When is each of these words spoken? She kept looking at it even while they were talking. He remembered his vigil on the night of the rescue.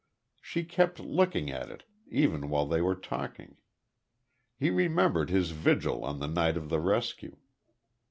She 0.41 0.63
kept 0.63 0.99
looking 0.99 1.51
at 1.51 1.69
it 1.69 1.83
even 2.07 2.49
while 2.49 2.65
they 2.65 2.81
were 2.81 2.95
talking. 2.95 3.57
He 4.57 4.71
remembered 4.71 5.29
his 5.29 5.51
vigil 5.51 6.03
on 6.03 6.17
the 6.17 6.27
night 6.27 6.57
of 6.57 6.69
the 6.69 6.79
rescue. 6.79 7.37